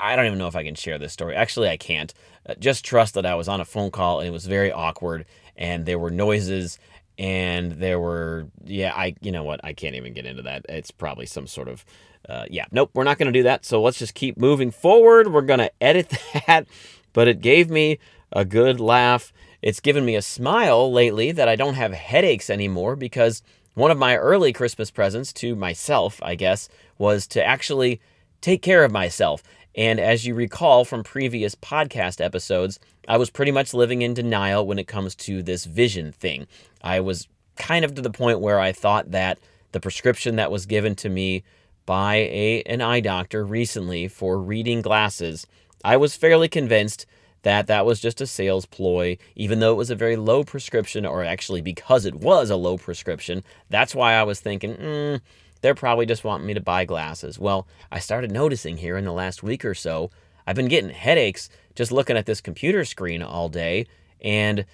I 0.00 0.16
don't 0.16 0.26
even 0.26 0.38
know 0.38 0.48
if 0.48 0.56
I 0.56 0.64
can 0.64 0.74
share 0.74 0.98
this 0.98 1.12
story. 1.12 1.36
Actually, 1.36 1.68
I 1.68 1.76
can't. 1.76 2.12
Uh, 2.48 2.54
just 2.58 2.84
trust 2.84 3.14
that 3.14 3.26
I 3.26 3.36
was 3.36 3.46
on 3.46 3.60
a 3.60 3.64
phone 3.64 3.92
call 3.92 4.18
and 4.18 4.26
it 4.26 4.32
was 4.32 4.46
very 4.46 4.72
awkward 4.72 5.26
and 5.60 5.86
there 5.86 5.98
were 5.98 6.10
noises 6.10 6.78
and 7.18 7.72
there 7.72 8.00
were 8.00 8.48
yeah 8.64 8.92
i 8.96 9.14
you 9.20 9.30
know 9.30 9.44
what 9.44 9.60
i 9.62 9.72
can't 9.72 9.94
even 9.94 10.12
get 10.12 10.26
into 10.26 10.42
that. 10.42 10.66
It's 10.68 10.90
probably 10.90 11.26
some 11.26 11.46
sort 11.46 11.68
of 11.68 11.84
uh, 12.28 12.46
yeah 12.50 12.64
nope 12.72 12.90
we're 12.94 13.04
not 13.04 13.18
going 13.18 13.32
to 13.32 13.38
do 13.38 13.44
that. 13.44 13.64
So 13.64 13.80
let's 13.80 13.98
just 13.98 14.14
keep 14.14 14.36
moving 14.36 14.72
forward. 14.72 15.32
We're 15.32 15.42
going 15.42 15.60
to 15.60 15.72
edit 15.80 16.12
that 16.46 16.66
but 17.12 17.28
it 17.28 17.40
gave 17.40 17.70
me 17.70 17.98
a 18.32 18.44
good 18.44 18.80
laugh. 18.80 19.32
It's 19.62 19.80
given 19.80 20.04
me 20.04 20.16
a 20.16 20.22
smile 20.22 20.90
lately 20.90 21.30
that 21.32 21.48
i 21.48 21.54
don't 21.54 21.74
have 21.74 21.92
headaches 21.92 22.50
anymore 22.50 22.96
because 22.96 23.42
one 23.74 23.90
of 23.90 23.98
my 23.98 24.16
early 24.16 24.52
christmas 24.52 24.90
presents 24.90 25.32
to 25.34 25.54
myself 25.54 26.18
i 26.22 26.34
guess 26.34 26.68
was 26.98 27.26
to 27.28 27.44
actually 27.44 28.00
take 28.40 28.62
care 28.62 28.84
of 28.84 28.92
myself. 28.92 29.42
And 29.74 30.00
as 30.00 30.26
you 30.26 30.34
recall 30.34 30.84
from 30.84 31.02
previous 31.02 31.54
podcast 31.54 32.20
episodes, 32.20 32.80
I 33.10 33.16
was 33.16 33.28
pretty 33.28 33.50
much 33.50 33.74
living 33.74 34.02
in 34.02 34.14
denial 34.14 34.64
when 34.64 34.78
it 34.78 34.86
comes 34.86 35.16
to 35.16 35.42
this 35.42 35.64
vision 35.64 36.12
thing. 36.12 36.46
I 36.80 37.00
was 37.00 37.26
kind 37.56 37.84
of 37.84 37.96
to 37.96 38.02
the 38.02 38.08
point 38.08 38.38
where 38.38 38.60
I 38.60 38.70
thought 38.70 39.10
that 39.10 39.40
the 39.72 39.80
prescription 39.80 40.36
that 40.36 40.52
was 40.52 40.64
given 40.64 40.94
to 40.94 41.08
me 41.08 41.42
by 41.86 42.18
a, 42.30 42.62
an 42.66 42.80
eye 42.80 43.00
doctor 43.00 43.44
recently 43.44 44.06
for 44.06 44.38
reading 44.38 44.80
glasses, 44.80 45.44
I 45.84 45.96
was 45.96 46.14
fairly 46.14 46.48
convinced 46.48 47.04
that 47.42 47.66
that 47.66 47.84
was 47.84 47.98
just 47.98 48.20
a 48.20 48.28
sales 48.28 48.64
ploy, 48.64 49.18
even 49.34 49.58
though 49.58 49.72
it 49.72 49.78
was 49.78 49.90
a 49.90 49.96
very 49.96 50.14
low 50.14 50.44
prescription, 50.44 51.04
or 51.04 51.24
actually 51.24 51.62
because 51.62 52.04
it 52.04 52.14
was 52.14 52.48
a 52.48 52.54
low 52.54 52.78
prescription. 52.78 53.42
That's 53.70 53.92
why 53.92 54.12
I 54.12 54.22
was 54.22 54.38
thinking, 54.38 54.76
mm, 54.76 55.20
they're 55.62 55.74
probably 55.74 56.06
just 56.06 56.22
wanting 56.22 56.46
me 56.46 56.54
to 56.54 56.60
buy 56.60 56.84
glasses. 56.84 57.40
Well, 57.40 57.66
I 57.90 57.98
started 57.98 58.30
noticing 58.30 58.76
here 58.76 58.96
in 58.96 59.04
the 59.04 59.12
last 59.12 59.42
week 59.42 59.64
or 59.64 59.74
so, 59.74 60.12
I've 60.46 60.56
been 60.56 60.68
getting 60.68 60.90
headaches 60.90 61.48
just 61.80 61.90
looking 61.90 62.18
at 62.18 62.26
this 62.26 62.42
computer 62.42 62.84
screen 62.84 63.22
all 63.22 63.48
day. 63.48 63.86
And 64.20 64.66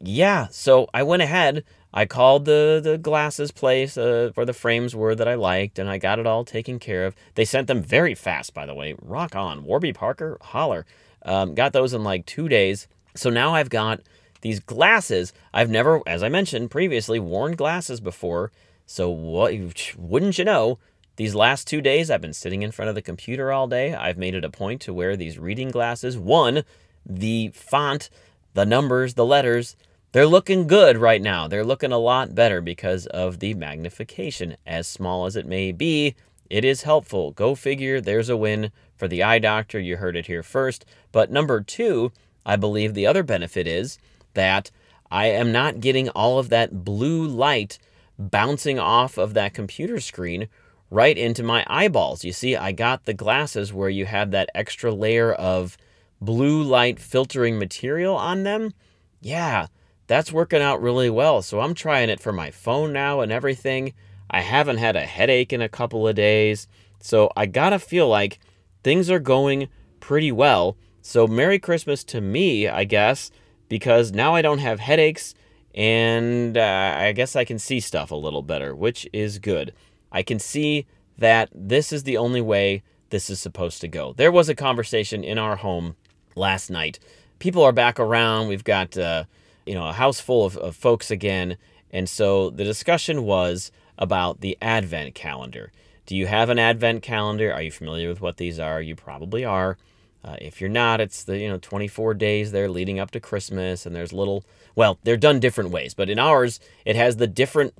yeah, 0.00 0.46
so 0.50 0.88
I 0.94 1.02
went 1.02 1.20
ahead. 1.20 1.62
I 1.92 2.06
called 2.06 2.46
the, 2.46 2.80
the 2.82 2.96
glasses 2.96 3.50
place 3.50 3.98
uh, 3.98 4.30
where 4.32 4.46
the 4.46 4.54
frames 4.54 4.96
were 4.96 5.14
that 5.14 5.28
I 5.28 5.34
liked, 5.34 5.78
and 5.78 5.90
I 5.90 5.98
got 5.98 6.18
it 6.18 6.26
all 6.26 6.42
taken 6.42 6.78
care 6.78 7.04
of. 7.04 7.14
They 7.34 7.44
sent 7.44 7.66
them 7.66 7.82
very 7.82 8.14
fast, 8.14 8.54
by 8.54 8.64
the 8.64 8.72
way. 8.72 8.94
Rock 9.02 9.36
on. 9.36 9.64
Warby 9.64 9.92
Parker, 9.92 10.38
holler. 10.40 10.86
Um, 11.26 11.54
got 11.54 11.74
those 11.74 11.92
in 11.92 12.02
like 12.02 12.24
two 12.24 12.48
days. 12.48 12.88
So 13.14 13.28
now 13.28 13.54
I've 13.54 13.68
got 13.68 14.00
these 14.40 14.60
glasses. 14.60 15.34
I've 15.52 15.68
never, 15.68 16.00
as 16.06 16.22
I 16.22 16.30
mentioned 16.30 16.70
previously, 16.70 17.20
worn 17.20 17.56
glasses 17.56 18.00
before. 18.00 18.52
So 18.86 19.10
what 19.10 19.52
wouldn't 19.98 20.38
you 20.38 20.46
know? 20.46 20.78
These 21.16 21.34
last 21.34 21.68
two 21.68 21.80
days, 21.80 22.10
I've 22.10 22.20
been 22.20 22.32
sitting 22.32 22.62
in 22.62 22.72
front 22.72 22.88
of 22.88 22.96
the 22.96 23.02
computer 23.02 23.52
all 23.52 23.68
day. 23.68 23.94
I've 23.94 24.18
made 24.18 24.34
it 24.34 24.44
a 24.44 24.50
point 24.50 24.80
to 24.82 24.92
wear 24.92 25.16
these 25.16 25.38
reading 25.38 25.70
glasses. 25.70 26.18
One, 26.18 26.64
the 27.06 27.50
font, 27.54 28.10
the 28.54 28.66
numbers, 28.66 29.14
the 29.14 29.24
letters, 29.24 29.76
they're 30.10 30.26
looking 30.26 30.66
good 30.66 30.96
right 30.96 31.22
now. 31.22 31.46
They're 31.46 31.64
looking 31.64 31.92
a 31.92 31.98
lot 31.98 32.34
better 32.34 32.60
because 32.60 33.06
of 33.06 33.38
the 33.38 33.54
magnification. 33.54 34.56
As 34.66 34.88
small 34.88 35.26
as 35.26 35.36
it 35.36 35.46
may 35.46 35.70
be, 35.70 36.16
it 36.50 36.64
is 36.64 36.82
helpful. 36.82 37.30
Go 37.30 37.54
figure, 37.54 38.00
there's 38.00 38.28
a 38.28 38.36
win 38.36 38.72
for 38.96 39.06
the 39.06 39.22
eye 39.22 39.38
doctor. 39.38 39.78
You 39.78 39.96
heard 39.96 40.16
it 40.16 40.26
here 40.26 40.42
first. 40.42 40.84
But 41.12 41.30
number 41.30 41.60
two, 41.60 42.10
I 42.44 42.56
believe 42.56 42.94
the 42.94 43.06
other 43.06 43.22
benefit 43.22 43.68
is 43.68 43.98
that 44.34 44.72
I 45.12 45.26
am 45.26 45.52
not 45.52 45.80
getting 45.80 46.08
all 46.10 46.40
of 46.40 46.48
that 46.48 46.84
blue 46.84 47.24
light 47.24 47.78
bouncing 48.18 48.80
off 48.80 49.16
of 49.16 49.34
that 49.34 49.54
computer 49.54 50.00
screen 50.00 50.48
right 50.94 51.18
into 51.18 51.42
my 51.42 51.64
eyeballs. 51.66 52.24
You 52.24 52.32
see, 52.32 52.54
I 52.54 52.70
got 52.70 53.04
the 53.04 53.14
glasses 53.14 53.72
where 53.72 53.88
you 53.88 54.06
have 54.06 54.30
that 54.30 54.48
extra 54.54 54.92
layer 54.92 55.32
of 55.32 55.76
blue 56.20 56.62
light 56.62 57.00
filtering 57.00 57.58
material 57.58 58.14
on 58.14 58.44
them. 58.44 58.72
Yeah, 59.20 59.66
that's 60.06 60.32
working 60.32 60.62
out 60.62 60.80
really 60.80 61.10
well. 61.10 61.42
So 61.42 61.60
I'm 61.60 61.74
trying 61.74 62.10
it 62.10 62.20
for 62.20 62.32
my 62.32 62.52
phone 62.52 62.92
now 62.92 63.20
and 63.20 63.32
everything. 63.32 63.92
I 64.30 64.40
haven't 64.40 64.76
had 64.76 64.94
a 64.94 65.04
headache 65.04 65.52
in 65.52 65.60
a 65.60 65.68
couple 65.68 66.06
of 66.06 66.14
days. 66.14 66.68
So 67.00 67.28
I 67.36 67.46
gotta 67.46 67.80
feel 67.80 68.08
like 68.08 68.38
things 68.84 69.10
are 69.10 69.18
going 69.18 69.68
pretty 69.98 70.30
well. 70.30 70.76
So 71.02 71.26
Merry 71.26 71.58
Christmas 71.58 72.04
to 72.04 72.20
me, 72.20 72.68
I 72.68 72.84
guess, 72.84 73.32
because 73.68 74.12
now 74.12 74.34
I 74.34 74.42
don't 74.42 74.58
have 74.58 74.78
headaches 74.78 75.34
and 75.74 76.56
uh, 76.56 76.94
I 76.96 77.10
guess 77.12 77.34
I 77.34 77.44
can 77.44 77.58
see 77.58 77.80
stuff 77.80 78.12
a 78.12 78.16
little 78.16 78.42
better, 78.42 78.76
which 78.76 79.08
is 79.12 79.40
good. 79.40 79.74
I 80.14 80.22
can 80.22 80.38
see 80.38 80.86
that 81.18 81.50
this 81.52 81.92
is 81.92 82.04
the 82.04 82.16
only 82.16 82.40
way 82.40 82.82
this 83.10 83.28
is 83.28 83.40
supposed 83.40 83.80
to 83.80 83.88
go. 83.88 84.14
There 84.16 84.32
was 84.32 84.48
a 84.48 84.54
conversation 84.54 85.24
in 85.24 85.38
our 85.38 85.56
home 85.56 85.96
last 86.36 86.70
night. 86.70 86.98
People 87.40 87.62
are 87.64 87.72
back 87.72 87.98
around. 87.98 88.48
We've 88.48 88.64
got 88.64 88.96
uh, 88.96 89.24
you 89.66 89.74
know 89.74 89.88
a 89.88 89.92
house 89.92 90.20
full 90.20 90.46
of, 90.46 90.56
of 90.56 90.76
folks 90.76 91.10
again, 91.10 91.56
and 91.90 92.08
so 92.08 92.48
the 92.48 92.64
discussion 92.64 93.24
was 93.24 93.72
about 93.98 94.40
the 94.40 94.56
Advent 94.62 95.14
calendar. 95.14 95.72
Do 96.06 96.16
you 96.16 96.26
have 96.26 96.48
an 96.48 96.58
Advent 96.58 97.02
calendar? 97.02 97.52
Are 97.52 97.62
you 97.62 97.70
familiar 97.70 98.08
with 98.08 98.20
what 98.20 98.36
these 98.36 98.58
are? 98.58 98.80
You 98.80 98.94
probably 98.94 99.44
are. 99.44 99.76
Uh, 100.24 100.36
if 100.40 100.60
you're 100.60 100.70
not, 100.70 101.00
it's 101.00 101.24
the 101.24 101.38
you 101.38 101.48
know 101.48 101.58
24 101.58 102.14
days 102.14 102.52
there 102.52 102.68
leading 102.68 103.00
up 103.00 103.10
to 103.10 103.20
Christmas, 103.20 103.84
and 103.84 103.94
there's 103.96 104.12
little. 104.12 104.44
Well, 104.76 104.98
they're 105.02 105.16
done 105.16 105.40
different 105.40 105.70
ways, 105.70 105.92
but 105.92 106.08
in 106.08 106.18
ours, 106.18 106.60
it 106.84 106.94
has 106.96 107.16
the 107.16 107.26
different 107.26 107.74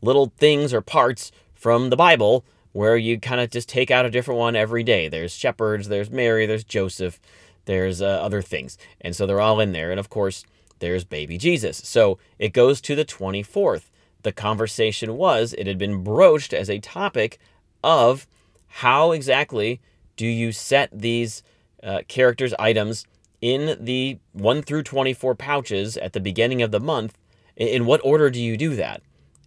little 0.00 0.32
things 0.36 0.72
or 0.72 0.80
parts 0.80 1.32
from 1.58 1.90
the 1.90 1.96
Bible 1.96 2.44
where 2.72 2.96
you 2.96 3.18
kind 3.18 3.40
of 3.40 3.50
just 3.50 3.68
take 3.68 3.90
out 3.90 4.06
a 4.06 4.10
different 4.10 4.38
one 4.38 4.54
every 4.54 4.84
day. 4.84 5.08
There's 5.08 5.32
shepherds, 5.32 5.88
there's 5.88 6.10
Mary, 6.10 6.46
there's 6.46 6.64
Joseph, 6.64 7.18
there's 7.64 8.00
uh, 8.00 8.06
other 8.06 8.40
things. 8.40 8.78
And 9.00 9.16
so 9.16 9.26
they're 9.26 9.40
all 9.40 9.58
in 9.58 9.72
there. 9.72 9.90
And 9.90 9.98
of 9.98 10.08
course, 10.08 10.44
there's 10.78 11.04
baby 11.04 11.38
Jesus. 11.38 11.78
So 11.78 12.18
it 12.38 12.52
goes 12.52 12.80
to 12.82 12.94
the 12.94 13.04
24th. 13.04 13.90
The 14.22 14.32
conversation 14.32 15.16
was, 15.16 15.54
it 15.54 15.66
had 15.66 15.78
been 15.78 16.04
broached 16.04 16.52
as 16.52 16.70
a 16.70 16.78
topic 16.78 17.38
of 17.82 18.26
how 18.66 19.12
exactly 19.12 19.80
do 20.16 20.26
you 20.26 20.52
set 20.52 20.90
these 20.92 21.42
uh, 21.82 22.02
characters' 22.06 22.54
items 22.58 23.06
in 23.40 23.76
the 23.84 24.18
1 24.32 24.62
through 24.62 24.82
24 24.82 25.34
pouches 25.34 25.96
at 25.96 26.12
the 26.12 26.20
beginning 26.20 26.62
of 26.62 26.70
the 26.70 26.80
month? 26.80 27.16
In 27.56 27.86
what 27.86 28.00
order 28.04 28.30
do 28.30 28.40
you 28.40 28.56
do 28.56 28.76
that? 28.76 29.02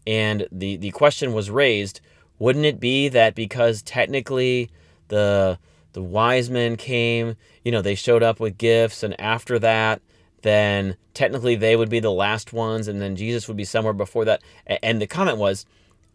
And 0.06 0.48
the, 0.52 0.78
the 0.78 0.92
question 0.92 1.34
was 1.34 1.50
raised 1.50 2.02
wouldn't 2.42 2.66
it 2.66 2.80
be 2.80 3.08
that 3.08 3.36
because 3.36 3.84
technically 3.84 4.72
the 5.10 5.60
the 5.94 6.02
wise 6.02 6.50
men 6.50 6.76
came, 6.76 7.36
you 7.64 7.72
know, 7.72 7.84
they 7.84 7.94
showed 7.96 8.24
up 8.24 8.40
with 8.40 8.58
gifts, 8.58 9.04
and 9.04 9.20
after 9.22 9.60
that, 9.60 10.02
then 10.42 10.96
technically 11.14 11.56
they 11.56 11.76
would 11.76 11.90
be 11.90 12.00
the 12.00 12.12
last 12.12 12.52
ones, 12.52 12.88
and 12.88 13.00
then 13.00 13.16
Jesus 13.16 13.48
would 13.48 13.58
be 13.58 13.64
somewhere 13.64 13.94
before 13.94 14.26
that. 14.26 14.42
And 14.66 15.00
the 15.00 15.06
comment 15.06 15.38
was, 15.38 15.66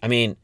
I 0.02 0.08
mean, 0.08 0.36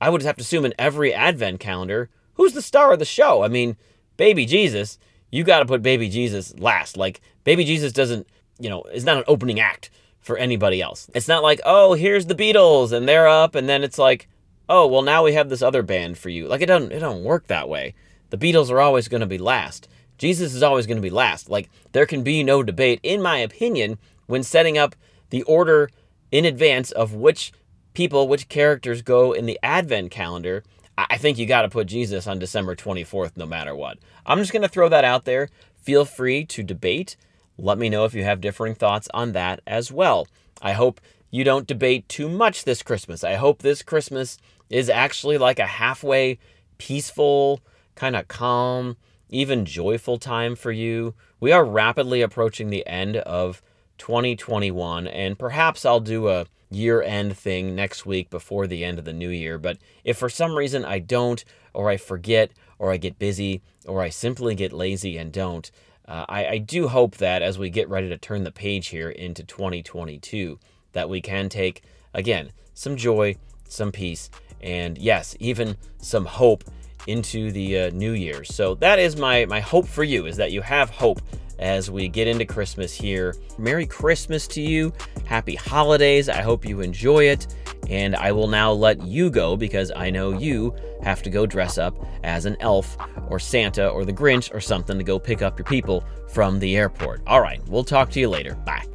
I 0.00 0.10
would 0.10 0.22
have 0.22 0.36
to 0.36 0.42
assume 0.42 0.66
in 0.66 0.74
every 0.78 1.14
Advent 1.14 1.60
calendar, 1.60 2.10
who's 2.34 2.52
the 2.52 2.60
star 2.60 2.92
of 2.92 2.98
the 2.98 3.04
show? 3.06 3.42
I 3.42 3.48
mean, 3.48 3.76
baby 4.16 4.44
Jesus, 4.44 4.98
you 5.30 5.44
got 5.44 5.60
to 5.60 5.66
put 5.66 5.82
baby 5.82 6.08
Jesus 6.10 6.58
last. 6.58 6.96
Like, 6.96 7.20
baby 7.44 7.64
Jesus 7.64 7.92
doesn't, 7.92 8.26
you 8.58 8.68
know, 8.68 8.82
is 8.92 9.04
not 9.04 9.16
an 9.16 9.24
opening 9.26 9.58
act 9.58 9.90
for 10.20 10.36
anybody 10.36 10.80
else. 10.82 11.10
It's 11.14 11.28
not 11.28 11.42
like, 11.42 11.60
oh, 11.64 11.94
here's 11.94 12.26
the 12.26 12.34
Beatles 12.34 12.92
and 12.92 13.08
they're 13.08 13.28
up, 13.28 13.54
and 13.54 13.68
then 13.68 13.82
it's 13.82 13.98
like, 13.98 14.28
oh, 14.68 14.86
well, 14.86 15.02
now 15.02 15.24
we 15.24 15.32
have 15.32 15.48
this 15.48 15.62
other 15.62 15.82
band 15.82 16.18
for 16.18 16.28
you. 16.28 16.46
Like, 16.46 16.60
it 16.60 16.66
doesn't, 16.66 16.92
it 16.92 17.00
don't 17.00 17.24
work 17.24 17.46
that 17.48 17.68
way. 17.68 17.94
The 18.30 18.38
Beatles 18.38 18.70
are 18.70 18.80
always 18.80 19.08
going 19.08 19.20
to 19.20 19.26
be 19.26 19.38
last. 19.38 19.88
Jesus 20.18 20.54
is 20.54 20.62
always 20.62 20.86
going 20.86 20.98
to 20.98 21.02
be 21.02 21.10
last. 21.10 21.48
Like, 21.50 21.68
there 21.92 22.06
can 22.06 22.22
be 22.22 22.44
no 22.44 22.62
debate, 22.62 23.00
in 23.02 23.20
my 23.22 23.38
opinion, 23.38 23.98
when 24.26 24.42
setting 24.42 24.78
up 24.78 24.94
the 25.30 25.42
order 25.44 25.90
in 26.30 26.44
advance 26.44 26.92
of 26.92 27.14
which 27.14 27.52
people, 27.94 28.28
which 28.28 28.48
characters 28.48 29.02
go 29.02 29.32
in 29.32 29.46
the 29.46 29.58
Advent 29.62 30.10
calendar. 30.10 30.62
I 30.96 31.16
think 31.16 31.38
you 31.38 31.46
got 31.46 31.62
to 31.62 31.68
put 31.68 31.86
Jesus 31.86 32.26
on 32.26 32.38
December 32.38 32.76
24th 32.76 33.36
no 33.36 33.46
matter 33.46 33.74
what. 33.74 33.98
I'm 34.26 34.38
just 34.38 34.52
going 34.52 34.62
to 34.62 34.68
throw 34.68 34.88
that 34.90 35.04
out 35.04 35.24
there. 35.24 35.48
Feel 35.76 36.04
free 36.04 36.44
to 36.44 36.62
debate. 36.62 37.16
Let 37.62 37.78
me 37.78 37.90
know 37.90 38.04
if 38.04 38.14
you 38.14 38.24
have 38.24 38.40
differing 38.40 38.74
thoughts 38.74 39.08
on 39.12 39.32
that 39.32 39.60
as 39.66 39.92
well. 39.92 40.26
I 40.62 40.72
hope 40.72 41.00
you 41.30 41.44
don't 41.44 41.66
debate 41.66 42.08
too 42.08 42.28
much 42.28 42.64
this 42.64 42.82
Christmas. 42.82 43.22
I 43.22 43.34
hope 43.34 43.60
this 43.60 43.82
Christmas 43.82 44.38
is 44.70 44.88
actually 44.88 45.36
like 45.36 45.58
a 45.58 45.66
halfway 45.66 46.38
peaceful, 46.78 47.60
kind 47.94 48.16
of 48.16 48.28
calm, 48.28 48.96
even 49.28 49.66
joyful 49.66 50.18
time 50.18 50.56
for 50.56 50.72
you. 50.72 51.14
We 51.38 51.52
are 51.52 51.64
rapidly 51.64 52.22
approaching 52.22 52.70
the 52.70 52.86
end 52.86 53.16
of 53.16 53.62
2021, 53.98 55.06
and 55.06 55.38
perhaps 55.38 55.84
I'll 55.84 56.00
do 56.00 56.28
a 56.28 56.46
year 56.70 57.02
end 57.02 57.36
thing 57.36 57.74
next 57.74 58.06
week 58.06 58.30
before 58.30 58.66
the 58.66 58.84
end 58.84 58.98
of 58.98 59.04
the 59.04 59.12
new 59.12 59.28
year. 59.28 59.58
But 59.58 59.78
if 60.02 60.16
for 60.16 60.28
some 60.28 60.56
reason 60.56 60.84
I 60.84 60.98
don't, 60.98 61.44
or 61.74 61.90
I 61.90 61.96
forget, 61.98 62.52
or 62.78 62.90
I 62.90 62.96
get 62.96 63.18
busy, 63.18 63.60
or 63.86 64.00
I 64.00 64.08
simply 64.08 64.54
get 64.54 64.72
lazy 64.72 65.18
and 65.18 65.30
don't, 65.30 65.70
uh, 66.10 66.26
I, 66.28 66.46
I 66.46 66.58
do 66.58 66.88
hope 66.88 67.18
that 67.18 67.40
as 67.40 67.56
we 67.56 67.70
get 67.70 67.88
ready 67.88 68.08
to 68.08 68.18
turn 68.18 68.42
the 68.42 68.50
page 68.50 68.88
here 68.88 69.10
into 69.10 69.44
2022, 69.44 70.58
that 70.92 71.08
we 71.08 71.20
can 71.20 71.48
take, 71.48 71.82
again, 72.12 72.50
some 72.74 72.96
joy, 72.96 73.36
some 73.68 73.92
peace, 73.92 74.28
and 74.60 74.98
yes, 74.98 75.36
even 75.38 75.76
some 75.98 76.24
hope 76.24 76.64
into 77.06 77.52
the 77.52 77.78
uh, 77.78 77.90
new 77.90 78.10
year. 78.10 78.42
So 78.42 78.74
that 78.76 78.98
is 78.98 79.16
my 79.16 79.46
my 79.46 79.60
hope 79.60 79.86
for 79.86 80.02
you 80.02 80.26
is 80.26 80.36
that 80.36 80.50
you 80.50 80.60
have 80.62 80.90
hope 80.90 81.20
as 81.60 81.90
we 81.90 82.08
get 82.08 82.26
into 82.26 82.44
Christmas 82.44 82.92
here. 82.92 83.36
Merry 83.56 83.86
Christmas 83.86 84.48
to 84.48 84.60
you. 84.60 84.92
Happy 85.26 85.54
holidays. 85.54 86.28
I 86.28 86.42
hope 86.42 86.66
you 86.66 86.80
enjoy 86.80 87.24
it. 87.24 87.46
And 87.90 88.16
I 88.16 88.32
will 88.32 88.46
now 88.46 88.72
let 88.72 89.02
you 89.02 89.30
go 89.30 89.56
because 89.56 89.92
I 89.94 90.08
know 90.10 90.32
you 90.32 90.74
have 91.02 91.22
to 91.24 91.30
go 91.30 91.44
dress 91.44 91.76
up 91.76 91.94
as 92.22 92.46
an 92.46 92.56
elf 92.60 92.96
or 93.28 93.38
Santa 93.38 93.88
or 93.88 94.04
the 94.04 94.12
Grinch 94.12 94.54
or 94.54 94.60
something 94.60 94.96
to 94.96 95.04
go 95.04 95.18
pick 95.18 95.42
up 95.42 95.58
your 95.58 95.66
people 95.66 96.04
from 96.28 96.58
the 96.60 96.76
airport. 96.76 97.20
All 97.26 97.40
right, 97.40 97.60
we'll 97.68 97.84
talk 97.84 98.10
to 98.10 98.20
you 98.20 98.28
later. 98.28 98.54
Bye. 98.54 98.86